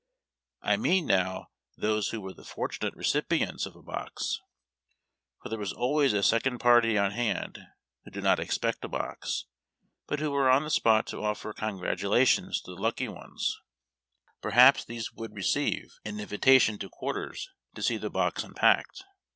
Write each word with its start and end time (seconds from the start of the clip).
1 0.61 0.81
mean 0.81 1.05
now 1.05 1.51
those 1.77 2.07
who 2.09 2.19
were 2.21 2.31
SPECIAL 2.31 2.55
BATIONS. 2.57 2.77
221 2.79 3.53
the 3.53 3.59
fortunate 3.61 3.61
recipients 3.61 3.65
of 3.67 3.75
a 3.75 3.83
box, 3.83 4.41
for 5.43 5.49
there 5.49 5.59
was 5.59 5.71
always 5.73 6.11
a 6.13 6.23
sec 6.23 6.47
ond 6.47 6.59
party 6.59 6.97
on 6.97 7.11
hand 7.11 7.59
who 8.03 8.09
did 8.09 8.23
not 8.23 8.39
expect 8.39 8.83
a 8.83 8.87
box, 8.87 9.45
but 10.07 10.19
who 10.19 10.31
were 10.31 10.49
on 10.49 10.63
tlie 10.63 10.71
spot 10.71 11.05
to 11.05 11.23
offer 11.23 11.53
congratuhitions 11.53 12.63
to 12.63 12.71
tlie 12.71 12.79
lucky 12.79 13.07
ones; 13.07 13.59
per 14.41 14.49
haps 14.49 14.83
these 14.83 15.13
would 15.13 15.35
receive 15.35 15.93
an 16.03 16.19
invitation 16.19 16.79
to 16.79 16.89
quarters 16.89 17.51
to 17.75 17.83
see 17.83 17.97
the 17.97 18.09
box 18.09 18.43
unpacked. 18.43 19.03